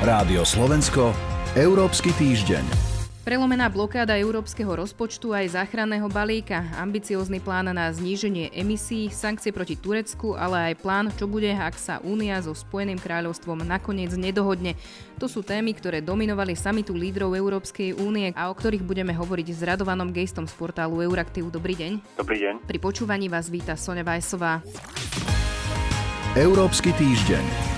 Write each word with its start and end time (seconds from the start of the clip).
Rádio 0.00 0.48
Slovensko, 0.48 1.12
Európsky 1.52 2.08
týždeň. 2.16 2.64
Prelomená 3.20 3.68
blokáda 3.68 4.16
európskeho 4.16 4.72
rozpočtu 4.72 5.36
aj 5.36 5.52
záchranného 5.60 6.08
balíka, 6.08 6.64
ambiciózny 6.80 7.36
plán 7.36 7.68
na 7.68 7.92
zníženie 7.92 8.48
emisí, 8.56 9.12
sankcie 9.12 9.52
proti 9.52 9.76
Turecku, 9.76 10.32
ale 10.40 10.72
aj 10.72 10.74
plán, 10.80 11.12
čo 11.12 11.28
bude, 11.28 11.52
ak 11.52 11.76
sa 11.76 12.00
Únia 12.00 12.40
so 12.40 12.56
Spojeným 12.56 12.96
kráľovstvom 12.96 13.60
nakoniec 13.60 14.16
nedohodne. 14.16 14.72
To 15.20 15.28
sú 15.28 15.44
témy, 15.44 15.76
ktoré 15.76 16.00
dominovali 16.00 16.56
samitu 16.56 16.96
lídrov 16.96 17.36
Európskej 17.36 18.00
únie 18.00 18.32
a 18.32 18.48
o 18.48 18.56
ktorých 18.56 18.80
budeme 18.80 19.12
hovoriť 19.12 19.52
s 19.52 19.60
Radovanom 19.68 20.16
Gejstom 20.16 20.48
z 20.48 20.56
portálu 20.56 21.04
Euraktiv. 21.04 21.52
Dobrý 21.52 21.76
deň. 21.76 22.16
Dobrý 22.16 22.40
deň. 22.40 22.64
Pri 22.64 22.78
počúvaní 22.80 23.28
vás 23.28 23.52
víta 23.52 23.76
Sonja 23.76 24.00
Vajsová. 24.00 24.64
Európsky 26.40 26.96
týždeň. 26.96 27.69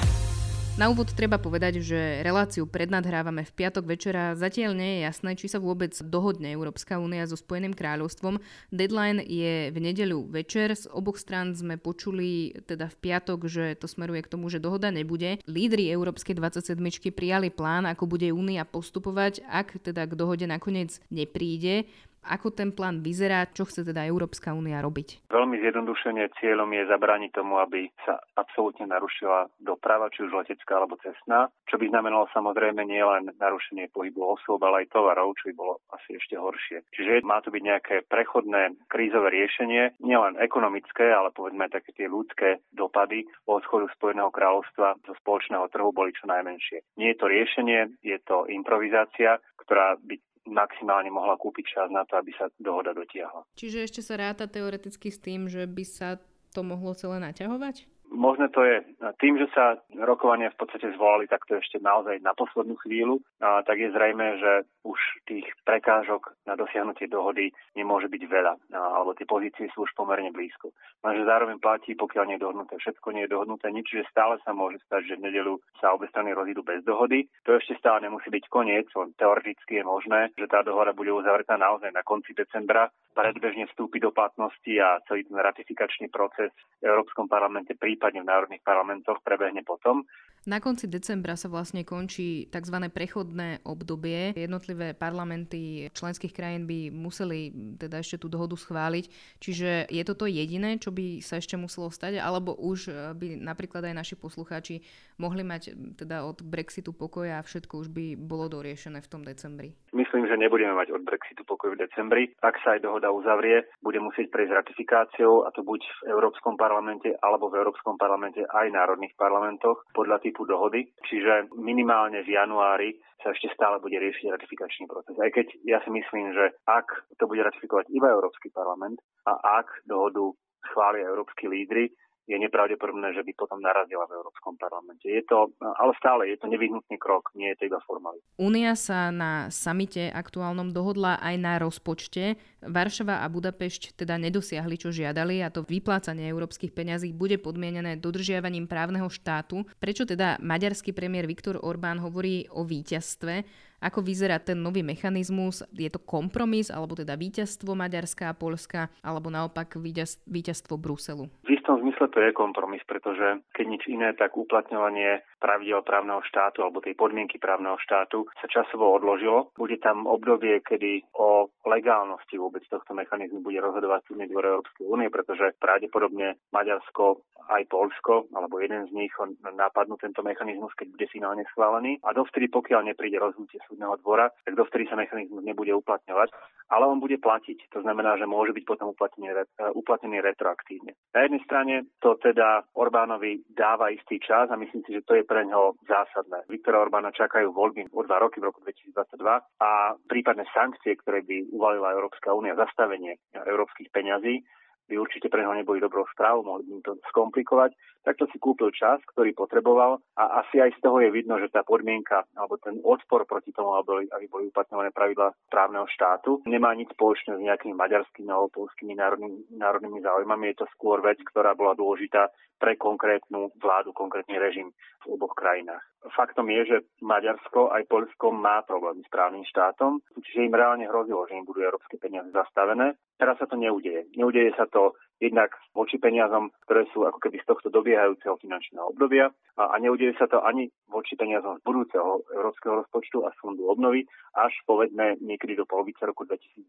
Na 0.81 0.89
úvod 0.89 1.13
treba 1.13 1.37
povedať, 1.37 1.85
že 1.85 2.25
reláciu 2.25 2.65
prednadhrávame 2.65 3.45
v 3.45 3.53
piatok 3.53 3.85
večera. 3.93 4.33
Zatiaľ 4.33 4.73
nie 4.73 4.91
je 4.97 5.05
jasné, 5.05 5.31
či 5.37 5.45
sa 5.45 5.61
vôbec 5.61 5.93
dohodne 6.01 6.49
Európska 6.49 6.97
únia 6.97 7.29
so 7.29 7.37
Spojeným 7.37 7.77
kráľovstvom. 7.77 8.41
Deadline 8.73 9.21
je 9.21 9.69
v 9.69 9.79
nedeľu 9.79 10.33
večer. 10.33 10.73
Z 10.73 10.89
oboch 10.89 11.21
strán 11.21 11.53
sme 11.53 11.77
počuli 11.77 12.57
teda 12.65 12.89
v 12.89 12.97
piatok, 13.05 13.53
že 13.53 13.77
to 13.77 13.85
smeruje 13.85 14.25
k 14.25 14.33
tomu, 14.33 14.49
že 14.49 14.65
dohoda 14.65 14.89
nebude. 14.89 15.45
Lídry 15.45 15.93
Európskej 15.93 16.41
27 16.41 16.81
prijali 17.13 17.53
plán, 17.53 17.85
ako 17.85 18.09
bude 18.09 18.33
únia 18.33 18.65
postupovať, 18.65 19.45
ak 19.53 19.77
teda 19.85 20.09
k 20.09 20.17
dohode 20.17 20.49
nakoniec 20.49 21.05
nepríde. 21.13 21.85
Ako 22.23 22.55
ten 22.55 22.71
plán 22.71 23.03
vyzerá, 23.03 23.51
čo 23.51 23.67
chce 23.67 23.83
teda 23.83 24.07
Európska 24.07 24.55
únia 24.55 24.79
robiť? 24.79 25.27
Veľmi 25.27 25.59
zjednodušene 25.59 26.31
cieľom 26.39 26.71
je 26.71 26.87
zabrániť 26.87 27.31
tomu, 27.35 27.59
aby 27.59 27.91
sa 28.07 28.23
absolútne 28.39 28.87
narušila 28.87 29.51
doprava, 29.59 30.07
či 30.15 30.23
už 30.23 30.31
letecká 30.31 30.79
alebo 30.79 30.95
cestná, 31.03 31.51
čo 31.67 31.83
by 31.83 31.91
znamenalo 31.91 32.31
samozrejme 32.31 32.87
nielen 32.87 33.35
narušenie 33.43 33.91
pohybu 33.91 34.39
osôb, 34.39 34.63
ale 34.63 34.87
aj 34.87 34.95
tovarov, 34.95 35.35
čo 35.43 35.51
by 35.51 35.55
bolo 35.59 35.75
asi 35.91 36.15
ešte 36.15 36.39
horšie. 36.39 36.87
Čiže 36.95 37.27
má 37.27 37.43
to 37.43 37.51
byť 37.51 37.63
nejaké 37.63 37.97
prechodné 38.07 38.79
krízové 38.87 39.35
riešenie, 39.35 39.99
nielen 39.99 40.39
ekonomické, 40.39 41.11
ale 41.11 41.35
povedzme 41.35 41.67
také 41.75 41.91
tie 41.93 42.07
ľudské 42.07 42.63
dopady 42.71 43.27
odchodu 43.51 43.91
Spojeného 43.99 44.31
kráľovstva 44.31 44.95
zo 45.03 45.15
spoločného 45.19 45.67
trhu 45.75 45.91
boli 45.91 46.15
čo 46.15 46.31
najmenšie. 46.31 46.87
Nie 46.97 47.13
je 47.15 47.19
to 47.19 47.27
riešenie, 47.27 47.81
je 48.07 48.19
to 48.23 48.47
improvizácia, 48.47 49.43
ktorá 49.59 49.99
by 49.99 50.19
maximálne 50.47 51.11
mohla 51.11 51.39
kúpiť 51.39 51.65
čas 51.77 51.89
na 51.91 52.03
to, 52.07 52.19
aby 52.19 52.35
sa 52.35 52.51
dohoda 52.59 52.91
dotiahla. 52.91 53.47
Čiže 53.55 53.79
ešte 53.87 54.01
sa 54.03 54.19
ráta 54.19 54.51
teoreticky 54.51 55.09
s 55.09 55.19
tým, 55.23 55.47
že 55.47 55.67
by 55.67 55.85
sa 55.87 56.19
to 56.53 56.61
mohlo 56.67 56.93
celé 56.93 57.23
naťahovať? 57.23 57.87
Možno 58.13 58.53
to 58.53 58.61
je 58.61 58.85
tým, 59.19 59.41
že 59.41 59.49
sa 59.57 59.81
rokovania 59.97 60.53
v 60.53 60.61
podstate 60.61 60.93
zvolali 60.93 61.25
takto 61.25 61.57
ešte 61.57 61.81
naozaj 61.81 62.21
na 62.21 62.37
poslednú 62.37 62.77
chvíľu, 62.85 63.25
a 63.41 63.65
tak 63.65 63.81
je 63.81 63.89
zrejme, 63.89 64.37
že 64.37 64.53
už 64.85 65.01
tých 65.25 65.49
prekážok 65.65 66.37
na 66.45 66.53
dosiahnutie 66.53 67.09
dohody 67.09 67.49
nemôže 67.73 68.13
byť 68.13 68.23
veľa, 68.29 68.55
alebo 68.77 69.17
tie 69.17 69.25
pozície 69.25 69.73
sú 69.73 69.89
už 69.89 69.97
pomerne 69.97 70.29
blízko. 70.29 70.77
Lenže 71.01 71.25
zároveň 71.25 71.57
platí, 71.57 71.97
pokiaľ 71.97 72.25
nie 72.29 72.37
je 72.37 72.45
dohodnuté 72.45 72.75
všetko, 72.77 73.07
nie 73.17 73.25
je 73.25 73.33
dohodnuté 73.33 73.73
nič, 73.73 73.89
že 73.89 74.05
stále 74.13 74.37
sa 74.45 74.53
môže 74.53 74.77
stať, 74.85 75.09
že 75.09 75.17
v 75.17 75.33
nedelu 75.33 75.57
sa 75.81 75.97
obe 75.97 76.05
strany 76.13 76.37
rozídu 76.37 76.61
bez 76.61 76.85
dohody. 76.85 77.25
To 77.49 77.57
ešte 77.57 77.81
stále 77.81 78.05
nemusí 78.05 78.29
byť 78.29 78.45
koniec, 78.53 78.93
len 78.93 79.17
teoreticky 79.17 79.81
je 79.81 79.85
možné, 79.89 80.29
že 80.37 80.51
tá 80.53 80.61
dohoda 80.61 80.93
bude 80.93 81.11
uzavretá 81.11 81.57
naozaj 81.57 81.89
na 81.91 82.05
konci 82.05 82.37
decembra, 82.37 82.93
predbežne 83.13 83.69
vstúpi 83.69 84.01
do 84.01 84.09
platnosti 84.13 84.73
a 84.81 85.01
celý 85.05 85.25
ten 85.29 85.37
ratifikačný 85.37 86.09
proces 86.09 86.49
v 86.81 86.89
Európskom 86.89 87.29
parlamente 87.29 87.77
prípadne 87.77 88.02
prípadne 88.03 88.27
v 88.27 88.31
národných 88.35 88.67
parlamentoch 88.67 89.23
prebehne 89.23 89.63
potom. 89.63 90.03
Na 90.43 90.59
konci 90.59 90.91
decembra 90.91 91.39
sa 91.39 91.47
vlastne 91.47 91.87
končí 91.87 92.51
tzv. 92.51 92.91
prechodné 92.91 93.63
obdobie. 93.63 94.35
Jednotlivé 94.35 94.91
parlamenty 94.91 95.87
členských 95.95 96.35
krajín 96.35 96.67
by 96.67 96.91
museli 96.91 97.55
teda 97.79 98.03
ešte 98.03 98.19
tú 98.19 98.27
dohodu 98.27 98.59
schváliť. 98.59 99.07
Čiže 99.39 99.87
je 99.87 100.03
to 100.03 100.19
to 100.19 100.27
jediné, 100.27 100.83
čo 100.83 100.91
by 100.91 101.23
sa 101.23 101.39
ešte 101.39 101.55
muselo 101.55 101.95
stať, 101.95 102.19
alebo 102.19 102.59
už 102.59 102.91
eh, 102.91 103.15
by 103.15 103.39
napríklad 103.39 103.87
aj 103.87 103.95
naši 103.95 104.15
poslucháči 104.19 104.83
mohli 105.23 105.47
mať 105.47 105.79
teda 105.95 106.27
od 106.27 106.43
Brexitu 106.43 106.91
pokoja 106.91 107.39
a 107.39 107.47
všetko 107.47 107.87
už 107.87 107.89
by 107.95 108.19
bolo 108.19 108.51
doriešené 108.51 108.99
v 108.99 109.11
tom 109.15 109.23
decembri? 109.23 109.79
Myslím, 109.95 110.27
že 110.27 110.35
nebudeme 110.35 110.75
mať 110.75 110.91
od 110.91 111.07
Brexitu 111.07 111.47
pokoj 111.47 111.79
v 111.79 111.87
decembri. 111.87 112.35
Ak 112.43 112.59
sa 112.67 112.75
aj 112.75 112.83
dohoda 112.83 113.15
uzavrie, 113.15 113.63
bude 113.79 114.03
musieť 114.03 114.35
prejsť 114.35 114.59
ratifikáciou 114.59 115.47
a 115.47 115.55
to 115.55 115.63
buď 115.63 115.87
v 115.87 116.11
Európskom 116.11 116.59
parlamente 116.59 117.15
alebo 117.23 117.47
v 117.47 117.63
Európskom 117.63 117.95
parlamente 117.95 118.43
aj 118.43 118.75
národných 118.75 119.15
parlamentoch 119.15 119.87
podľa 119.95 120.19
typu 120.33 120.49
dohody. 120.49 120.89
Čiže 121.13 121.53
minimálne 121.61 122.25
v 122.25 122.33
januári 122.33 122.97
sa 123.21 123.37
ešte 123.37 123.53
stále 123.53 123.77
bude 123.85 124.01
riešiť 124.01 124.33
ratifikačný 124.33 124.89
proces. 124.89 125.13
Aj 125.21 125.29
keď 125.29 125.53
ja 125.69 125.79
si 125.85 125.93
myslím, 125.93 126.33
že 126.33 126.57
ak 126.65 126.89
to 127.21 127.29
bude 127.29 127.45
ratifikovať 127.45 127.93
iba 127.93 128.09
Európsky 128.09 128.49
parlament 128.49 128.97
a 129.29 129.61
ak 129.61 129.85
dohodu 129.85 130.33
schvália 130.73 131.05
európsky 131.05 131.47
lídry, 131.47 131.93
je 132.23 132.39
nepravdepodobné, 132.39 133.19
že 133.19 133.27
by 133.27 133.33
potom 133.35 133.59
narazila 133.59 134.07
v 134.07 134.15
Európskom 134.15 134.55
parlamente. 134.55 135.11
Je 135.11 135.27
to, 135.27 135.51
ale 135.59 135.91
stále 135.99 136.31
je 136.31 136.39
to 136.39 136.47
nevyhnutný 136.47 136.95
krok, 136.95 137.35
nie 137.35 137.51
je 137.53 137.59
to 137.59 137.67
iba 137.67 137.83
formalita. 137.83 138.23
Únia 138.39 138.79
sa 138.79 139.11
na 139.11 139.51
samite 139.51 140.07
aktuálnom 140.07 140.71
dohodla 140.71 141.19
aj 141.19 141.35
na 141.43 141.59
rozpočte. 141.59 142.39
Varšava 142.63 143.23
a 143.23 143.27
Budapešť 143.27 143.99
teda 143.99 144.15
nedosiahli, 144.23 144.79
čo 144.79 144.95
žiadali 144.95 145.43
a 145.43 145.51
to 145.51 145.67
vyplácanie 145.67 146.31
európskych 146.31 146.71
peňazí 146.71 147.11
bude 147.11 147.43
podmienené 147.43 147.99
dodržiavaním 147.99 148.71
právneho 148.71 149.11
štátu. 149.11 149.67
Prečo 149.83 150.07
teda 150.07 150.39
maďarský 150.39 150.95
premiér 150.95 151.27
Viktor 151.27 151.59
Orbán 151.59 151.99
hovorí 151.99 152.47
o 152.55 152.63
víťazstve? 152.63 153.43
Ako 153.83 153.99
vyzerá 153.99 154.39
ten 154.39 154.63
nový 154.63 154.87
mechanizmus? 154.87 155.67
Je 155.75 155.91
to 155.91 155.99
kompromis, 155.99 156.71
alebo 156.71 156.95
teda 156.95 157.19
víťazstvo 157.19 157.75
Maďarska 157.75 158.31
a 158.31 158.39
Polska, 158.39 158.87
alebo 159.03 159.27
naopak 159.27 159.75
víťazstvo 160.23 160.79
Bruselu? 160.79 161.27
V 161.43 161.51
istom 161.51 161.83
zmysle 161.83 162.07
to 162.15 162.23
je 162.23 162.31
kompromis, 162.31 162.79
pretože 162.87 163.43
keď 163.51 163.67
nič 163.67 163.83
iné, 163.91 164.15
tak 164.15 164.39
uplatňovanie 164.39 165.27
pravidel 165.43 165.83
právneho 165.83 166.23
štátu 166.23 166.63
alebo 166.63 166.79
tej 166.79 166.95
podmienky 166.95 167.43
právneho 167.43 167.75
štátu 167.83 168.31
sa 168.39 168.47
časovo 168.47 168.87
odložilo. 168.95 169.51
Bude 169.59 169.83
tam 169.83 170.07
obdobie, 170.07 170.63
kedy 170.63 171.03
o 171.19 171.51
legálnosti 171.67 172.39
vôbec 172.53 172.69
tohto 172.69 172.93
mechanizmu 172.93 173.41
bude 173.41 173.65
rozhodovať 173.65 174.05
súdny 174.13 174.29
dvor 174.29 174.45
Európskej 174.45 174.85
únie, 174.85 175.09
pretože 175.09 175.57
pravdepodobne 175.57 176.37
Maďarsko 176.53 177.25
aj 177.49 177.65
Polsko, 177.73 178.29
alebo 178.37 178.61
jeden 178.61 178.85
z 178.87 178.93
nich 178.93 179.13
napadnú 179.41 179.97
tento 179.97 180.21
mechanizmus, 180.21 180.77
keď 180.77 180.93
bude 180.93 181.07
finálne 181.09 181.49
schválený. 181.49 181.97
A 182.05 182.13
dovtedy, 182.13 182.53
pokiaľ 182.53 182.93
nepríde 182.93 183.17
rozhodnutie 183.17 183.59
súdneho 183.65 183.97
dvora, 184.05 184.29
tak 184.45 184.53
dovtedy 184.53 184.85
sa 184.87 185.01
mechanizmus 185.01 185.41
nebude 185.41 185.73
uplatňovať, 185.73 186.29
ale 186.73 186.85
on 186.89 187.01
bude 187.01 187.21
platiť. 187.21 187.73
To 187.73 187.81
znamená, 187.81 188.17
že 188.17 188.29
môže 188.29 188.53
byť 188.53 188.65
potom 188.69 188.93
uplatnený, 188.93 189.49
uplatnený 189.73 190.21
retroaktívne. 190.21 190.93
Na 191.17 191.25
jednej 191.25 191.43
strane 191.49 191.75
to 192.01 192.17
teda 192.19 192.69
Orbánovi 192.77 193.45
dáva 193.53 193.93
istý 193.93 194.19
čas 194.19 194.53
a 194.53 194.61
myslím 194.61 194.83
si, 194.85 194.97
že 194.97 195.07
to 195.07 195.17
je 195.17 195.25
pre 195.25 195.45
ňo 195.49 195.81
zásadné. 195.89 196.49
Viktora 196.49 196.81
Orbána 196.85 197.13
čakajú 197.13 197.53
voľby 197.53 197.93
o 197.93 198.03
dva 198.05 198.19
roky 198.23 198.41
v 198.41 198.49
roku 198.49 198.61
2022 198.65 199.19
a 199.61 199.71
prípadné 200.09 200.49
sankcie, 200.51 200.97
ktoré 200.99 201.23
by 201.23 201.53
uvalila 201.55 201.95
Európska 201.95 202.35
únia, 202.35 202.42
zastavenie 202.51 203.23
európskych 203.31 203.95
peňazí, 203.95 204.43
by 204.91 204.99
určite 204.99 205.31
pre 205.31 205.41
neho 205.41 205.55
neboli 205.55 205.79
dobrou 205.79 206.03
správou, 206.11 206.43
mohli 206.43 206.67
by 206.67 206.83
to 206.83 206.93
skomplikovať, 207.15 207.73
tak 208.03 208.19
to 208.19 208.27
si 208.29 208.37
kúpil 208.43 208.75
čas, 208.75 208.99
ktorý 209.15 209.31
potreboval 209.33 210.03
a 210.19 210.43
asi 210.43 210.59
aj 210.59 210.75
z 210.75 210.81
toho 210.83 210.99
je 211.01 211.15
vidno, 211.15 211.39
že 211.39 211.55
tá 211.55 211.63
podmienka 211.63 212.27
alebo 212.35 212.59
ten 212.59 212.83
odpor 212.83 213.25
proti 213.25 213.55
tomu, 213.55 213.79
aby 213.79 214.27
boli 214.27 214.51
uplatňované 214.51 214.91
pravidla 214.91 215.33
právneho 215.47 215.87
štátu, 215.87 216.43
nemá 216.51 216.75
nič 216.75 216.91
spoločné 216.93 217.39
s 217.39 217.45
nejakými 217.47 217.79
maďarskými 217.79 218.29
alebo 218.29 218.51
polskými 218.53 218.99
národnými, 218.99 219.55
národnými 219.55 220.03
záujmami. 220.03 220.51
Je 220.53 220.61
to 220.61 220.67
skôr 220.75 220.99
vec, 220.99 221.23
ktorá 221.31 221.55
bola 221.55 221.79
dôležitá 221.79 222.35
pre 222.59 222.75
konkrétnu 222.75 223.55
vládu, 223.63 223.95
konkrétny 223.95 224.37
režim 224.37 224.75
v 225.07 225.15
oboch 225.15 225.39
krajinách. 225.39 225.83
Faktom 226.11 226.51
je, 226.51 226.67
že 226.67 226.77
Maďarsko 226.99 227.71
aj 227.71 227.87
Polsko 227.87 228.35
má 228.35 228.67
problém 228.67 228.99
s 229.07 229.09
právnym 229.13 229.47
štátom, 229.47 230.03
čiže 230.19 230.51
im 230.51 230.59
reálne 230.59 230.91
hrozilo, 230.91 231.23
že 231.31 231.39
im 231.39 231.47
budú 231.47 231.63
európske 231.63 231.95
peniaze 231.95 232.35
zastavené. 232.35 232.99
Teraz 233.15 233.39
sa 233.39 233.47
to 233.47 233.55
neudeje. 233.55 234.11
Neudeje 234.19 234.51
sa 234.59 234.67
to 234.67 234.99
jednak 235.23 235.55
voči 235.71 236.03
peniazom, 236.03 236.51
ktoré 236.67 236.83
sú 236.91 237.07
ako 237.07 237.23
keby 237.23 237.39
z 237.39 237.47
tohto 237.47 237.71
dobiehajúceho 237.71 238.35
finančného 238.43 238.91
obdobia 238.91 239.31
a, 239.55 239.71
a 239.71 239.77
neudeje 239.79 240.19
sa 240.19 240.27
to 240.27 240.43
ani 240.43 240.67
voči 240.91 241.15
peniazom 241.15 241.63
z 241.63 241.63
budúceho 241.63 242.27
európskeho 242.35 242.83
rozpočtu 242.83 243.23
a 243.23 243.31
fondu 243.39 243.71
obnovy, 243.71 244.03
až 244.35 244.51
povedzme 244.67 245.23
niekedy 245.23 245.55
do 245.55 245.63
polovice 245.63 246.03
roku 246.03 246.27
2022, 246.27 246.67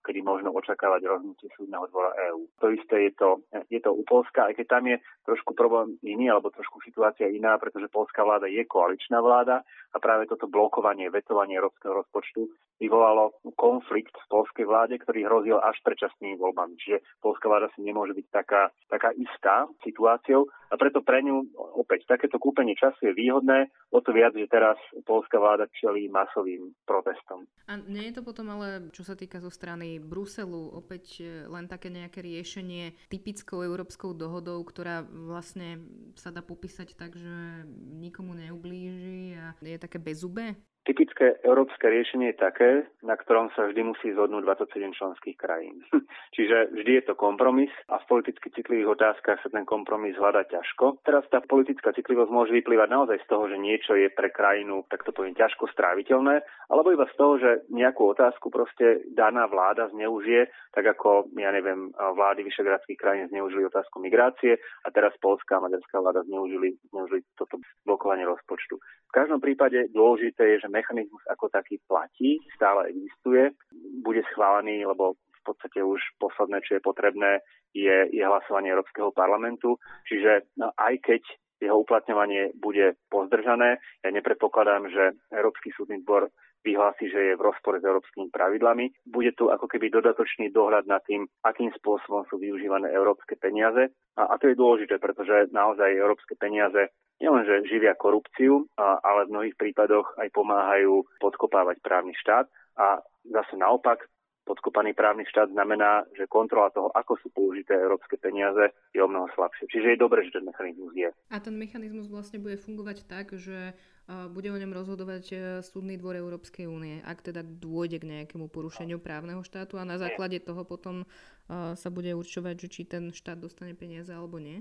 kedy 0.00 0.18
možno 0.24 0.56
očakávať 0.56 1.04
rozhodnutie 1.04 1.52
súdneho 1.52 1.84
dvora 1.92 2.16
EÚ. 2.32 2.48
To 2.64 2.66
isté 2.72 2.96
je 3.10 3.12
to, 3.14 3.28
je 3.68 3.80
to 3.84 3.92
u 3.92 4.02
Polska, 4.08 4.48
aj 4.48 4.56
keď 4.56 4.66
tam 4.66 4.84
je 4.88 4.96
trošku 5.28 5.52
problém 5.52 6.00
iný, 6.00 6.32
alebo 6.32 6.54
trošku 6.54 6.80
situácia 6.80 7.28
iná, 7.28 7.60
pretože 7.60 7.92
polská 7.92 8.24
vláda 8.24 8.48
je 8.48 8.64
koaličná 8.64 9.20
vláda 9.20 9.60
a 9.92 9.96
práve 10.00 10.24
toto 10.26 10.48
blokovanie, 10.48 11.12
vetovanie 11.12 11.60
európskeho 11.60 12.00
rozpočtu 12.00 12.48
vyvolalo 12.80 13.38
konflikt 13.54 14.14
v 14.14 14.30
polskej 14.30 14.66
vláde, 14.68 14.98
ktorý 15.00 15.26
hrozil 15.26 15.58
až 15.62 15.78
predčasnými 15.86 16.36
voľbami. 16.36 16.74
Čiže 16.78 17.02
polská 17.22 17.48
vláda 17.48 17.70
asi 17.70 17.80
nemôže 17.80 18.12
byť 18.12 18.26
taká, 18.30 18.70
taká 18.90 19.10
istá 19.16 19.64
situáciou 19.86 20.46
a 20.70 20.74
preto 20.74 21.06
pre 21.06 21.22
ňu 21.22 21.54
opäť 21.78 22.10
takéto 22.10 22.42
kúpenie 22.42 22.74
času 22.74 23.10
je 23.10 23.14
výhodné, 23.14 23.70
o 23.94 24.02
to 24.02 24.10
viac, 24.10 24.34
že 24.34 24.50
teraz 24.50 24.74
polská 25.06 25.38
vláda 25.38 25.70
čelí 25.78 26.10
masovým 26.10 26.74
protestom. 26.82 27.46
A 27.70 27.78
nie 27.78 28.10
je 28.10 28.18
to 28.18 28.22
potom 28.26 28.50
ale, 28.50 28.90
čo 28.90 29.06
sa 29.06 29.14
týka 29.14 29.38
zo 29.38 29.54
strany 29.54 30.02
Bruselu, 30.02 30.74
opäť 30.74 31.22
e, 31.22 31.46
len 31.46 31.70
také 31.70 31.94
nejaké 31.94 32.26
riešenie 32.26 33.06
typickou 33.06 33.62
európskou 33.62 34.18
dohodou, 34.18 34.58
ktorá 34.66 35.06
vlastne 35.06 35.78
sa 36.18 36.34
dá 36.34 36.42
popísať 36.42 36.98
tak, 36.98 37.14
že 37.14 37.62
nikomu 37.94 38.34
neublíži 38.34 39.38
a 39.38 39.54
je 39.62 39.78
také 39.78 40.02
bezubé? 40.02 40.58
Typické 40.84 41.40
európske 41.40 41.88
riešenie 41.88 42.36
je 42.36 42.42
také, 42.44 42.70
na 43.00 43.16
ktorom 43.16 43.48
sa 43.56 43.64
vždy 43.64 43.88
musí 43.88 44.12
zhodnúť 44.12 44.68
27 44.68 44.92
členských 44.92 45.36
krajín. 45.40 45.80
Čiže 46.36 46.76
vždy 46.76 46.92
je 47.00 47.04
to 47.08 47.14
kompromis 47.16 47.72
a 47.88 47.96
v 47.96 48.08
politicky 48.08 48.52
citlivých 48.52 48.92
otázkach 48.92 49.40
sa 49.40 49.48
ten 49.48 49.64
kompromis 49.64 50.12
hľada 50.20 50.44
ťažko. 50.44 51.00
Teraz 51.00 51.24
tá 51.32 51.40
politická 51.40 51.96
citlivosť 51.96 52.28
môže 52.28 52.52
vyplývať 52.52 52.88
naozaj 52.92 53.16
z 53.16 53.26
toho, 53.32 53.48
že 53.48 53.56
niečo 53.56 53.96
je 53.96 54.12
pre 54.12 54.28
krajinu, 54.28 54.84
tak 54.92 55.08
to 55.08 55.16
poviem, 55.16 55.32
ťažko 55.32 55.72
stráviteľné, 55.72 56.44
alebo 56.68 56.92
iba 56.92 57.08
z 57.08 57.16
toho, 57.16 57.40
že 57.40 57.50
nejakú 57.72 58.04
otázku 58.12 58.52
proste 58.52 59.08
daná 59.16 59.48
vláda 59.48 59.88
zneužije, 59.88 60.52
tak 60.76 60.84
ako, 60.84 61.32
ja 61.38 61.48
neviem, 61.48 61.96
vlády 61.96 62.44
vyšegradských 62.44 62.98
krajín 63.00 63.30
zneužili 63.32 63.64
otázku 63.70 64.02
migrácie 64.04 64.60
a 64.84 64.88
teraz 64.92 65.16
polská 65.22 65.56
a 65.56 65.64
maďarská 65.64 65.96
vláda 66.02 66.26
zneužili, 66.28 66.76
zneužili 66.92 67.22
toto 67.38 67.62
blokovanie 67.86 68.26
rozpočtu. 68.28 68.76
V 69.08 69.12
každom 69.14 69.38
prípade 69.38 69.86
dôležité 69.94 70.58
je, 70.58 70.66
že 70.66 70.73
mechanizmus 70.74 71.22
ako 71.30 71.46
taký 71.54 71.78
platí, 71.86 72.42
stále 72.58 72.90
existuje, 72.90 73.54
bude 74.02 74.26
schválený, 74.34 74.82
lebo 74.82 75.14
v 75.14 75.40
podstate 75.46 75.78
už 75.78 76.02
posledné, 76.18 76.58
čo 76.66 76.80
je 76.80 76.82
potrebné, 76.82 77.38
je, 77.70 78.10
je 78.10 78.24
hlasovanie 78.24 78.74
Európskeho 78.74 79.14
parlamentu. 79.14 79.78
Čiže 80.10 80.50
no, 80.58 80.74
aj 80.74 80.98
keď 81.04 81.22
jeho 81.64 81.80
uplatňovanie 81.80 82.52
bude 82.60 83.00
pozdržané, 83.08 83.80
ja 84.04 84.10
nepredpokladám, 84.12 84.92
že 84.92 85.16
Európsky 85.32 85.72
súdny 85.72 86.04
dvor 86.04 86.28
vyhlási, 86.64 87.12
že 87.12 87.20
je 87.20 87.34
v 87.36 87.44
rozpore 87.44 87.76
s 87.76 87.84
európskymi 87.84 88.32
pravidlami. 88.32 89.04
Bude 89.04 89.36
tu 89.36 89.52
ako 89.52 89.68
keby 89.68 89.92
dodatočný 89.92 90.48
dohľad 90.48 90.88
nad 90.88 91.04
tým, 91.04 91.28
akým 91.44 91.68
spôsobom 91.76 92.24
sú 92.32 92.40
využívané 92.40 92.88
európske 92.88 93.36
peniaze. 93.36 93.92
A, 94.16 94.32
a 94.32 94.34
to 94.40 94.48
je 94.48 94.56
dôležité, 94.56 94.96
pretože 94.96 95.52
naozaj 95.52 95.92
európske 95.92 96.34
peniaze 96.40 96.88
nielenže 97.20 97.68
živia 97.68 97.94
korupciu, 97.94 98.64
ale 98.80 99.28
v 99.28 99.32
mnohých 99.36 99.56
prípadoch 99.60 100.16
aj 100.18 100.32
pomáhajú 100.34 101.04
podkopávať 101.20 101.78
právny 101.84 102.16
štát. 102.16 102.48
A 102.74 102.98
zase 103.28 103.54
naopak, 103.54 104.02
podkopaný 104.44 104.92
právny 104.92 105.24
štát 105.24 105.50
znamená, 105.50 106.04
že 106.12 106.28
kontrola 106.28 106.68
toho, 106.70 106.92
ako 106.92 107.16
sú 107.20 107.28
použité 107.32 107.74
európske 107.74 108.20
peniaze, 108.20 108.70
je 108.92 109.00
o 109.00 109.08
mnoho 109.08 109.28
slabšie. 109.32 109.66
Čiže 109.72 109.96
je 109.96 110.02
dobré, 110.04 110.22
že 110.28 110.36
ten 110.36 110.44
mechanizmus 110.44 110.92
je. 110.92 111.10
A 111.32 111.36
ten 111.40 111.56
mechanizmus 111.56 112.06
vlastne 112.12 112.38
bude 112.38 112.60
fungovať 112.60 113.08
tak, 113.08 113.32
že 113.34 113.72
bude 114.04 114.52
o 114.52 114.60
ňom 114.60 114.76
rozhodovať 114.76 115.24
e, 115.32 115.36
Súdny 115.64 115.96
dvor 115.96 116.12
Európskej 116.12 116.68
únie, 116.68 117.00
ak 117.08 117.24
teda 117.24 117.40
dôjde 117.40 118.04
k 118.04 118.08
nejakému 118.12 118.52
porušeniu 118.52 119.00
právneho 119.00 119.40
štátu 119.40 119.80
a 119.80 119.88
na 119.88 119.96
základe 119.96 120.44
toho 120.44 120.60
potom 120.68 121.08
sa 121.48 121.88
bude 121.88 122.12
určovať, 122.12 122.54
že 122.56 122.68
či 122.68 122.82
ten 122.84 123.12
štát 123.12 123.40
dostane 123.40 123.72
peniaze 123.72 124.12
alebo 124.12 124.36
nie? 124.36 124.60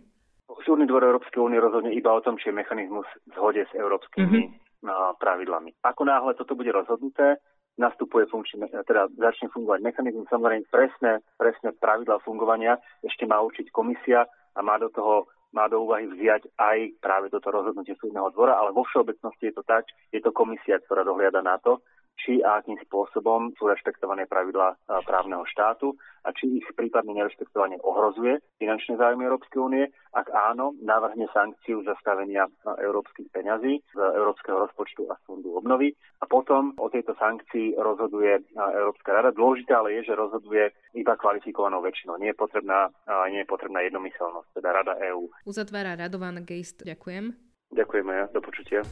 Súdny 0.64 0.88
dvor 0.88 1.04
Európskej 1.04 1.44
únie 1.44 1.60
rozhodne 1.60 1.92
iba 1.92 2.12
o 2.12 2.24
tom, 2.24 2.40
či 2.40 2.52
je 2.52 2.60
mechanizmus 2.60 3.08
v 3.28 3.32
zhode 3.36 3.64
s 3.68 3.72
európskymi 3.76 4.42
mm-hmm. 4.48 5.20
pravidlami. 5.20 5.76
Ako 5.84 6.08
náhle 6.08 6.36
toto 6.40 6.56
bude 6.56 6.72
rozhodnuté, 6.72 7.40
nastupuje 7.78 8.30
funkčný, 8.30 8.70
teda 8.86 9.10
začne 9.18 9.50
fungovať 9.50 9.80
mechanizmus. 9.82 10.30
Samozrejme, 10.30 10.70
presné, 10.70 11.26
presné 11.38 11.74
pravidla 11.74 12.22
fungovania 12.22 12.78
ešte 13.02 13.26
má 13.26 13.42
určiť 13.42 13.74
komisia 13.74 14.30
a 14.54 14.60
má 14.62 14.78
do 14.78 14.94
toho 14.94 15.26
má 15.54 15.70
do 15.70 15.86
úvahy 15.86 16.10
vziať 16.10 16.50
aj 16.58 16.98
práve 16.98 17.30
toto 17.30 17.54
rozhodnutie 17.54 17.94
súdneho 18.02 18.34
dvora, 18.34 18.58
ale 18.58 18.74
vo 18.74 18.82
všeobecnosti 18.90 19.54
je 19.54 19.54
to 19.54 19.64
tak, 19.64 19.86
je 20.10 20.18
to 20.18 20.34
komisia, 20.34 20.82
ktorá 20.82 21.06
dohliada 21.06 21.46
na 21.46 21.62
to, 21.62 21.78
či 22.20 22.40
a 22.46 22.62
akým 22.62 22.80
spôsobom 22.88 23.52
sú 23.58 23.68
rešpektované 23.68 24.30
pravidlá 24.30 24.78
právneho 25.04 25.44
štátu 25.50 25.98
a 26.24 26.32
či 26.32 26.62
ich 26.62 26.68
prípadne 26.72 27.20
nerešpektovanie 27.20 27.84
ohrozuje 27.84 28.40
finančné 28.62 28.96
záujmy 28.96 29.28
Európskej 29.28 29.60
únie. 29.60 29.84
Ak 30.16 30.32
áno, 30.32 30.72
navrhne 30.80 31.28
sankciu 31.36 31.84
zastavenia 31.84 32.48
európskych 32.64 33.28
peňazí 33.34 33.84
z 33.92 33.98
Európskeho 34.00 34.56
rozpočtu 34.56 35.10
a 35.12 35.20
fondu 35.28 35.58
obnovy 35.58 35.92
a 36.22 36.26
potom 36.30 36.72
o 36.80 36.88
tejto 36.88 37.18
sankcii 37.20 37.76
rozhoduje 37.76 38.46
Európska 38.56 39.20
rada. 39.20 39.36
Dôležité 39.36 39.76
ale 39.76 40.00
je, 40.00 40.14
že 40.14 40.16
rozhoduje 40.16 40.72
iba 40.96 41.20
kvalifikovanou 41.20 41.84
väčšinou. 41.84 42.16
Nie 42.22 42.32
je 42.32 42.40
potrebná, 42.40 42.88
nie 43.28 43.44
je 43.44 43.50
potrebná 43.50 43.84
jednomyselnosť, 43.84 44.48
teda 44.56 44.70
Rada 44.72 44.96
EÚ. 45.02 45.28
Uzatvára 45.44 46.00
Radovan 46.00 46.40
Geist. 46.48 46.88
Ďakujem. 46.88 47.36
Ďakujeme, 47.74 48.32
do 48.32 48.40
počutia. 48.40 48.86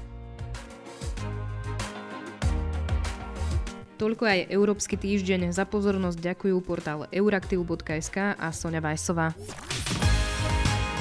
Toľko 4.02 4.26
aj 4.26 4.50
Európsky 4.50 4.98
týždeň. 4.98 5.54
Za 5.54 5.70
pozornosť 5.70 6.18
ďakujú 6.18 6.58
portál 6.66 7.06
euraktiv.sk 7.14 8.34
a 8.34 8.50
Sonja 8.50 8.82
Vajsová. 8.82 9.38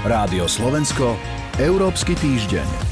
Rádio 0.04 0.44
Slovensko, 0.44 1.16
Európsky 1.56 2.12
týždeň. 2.12 2.89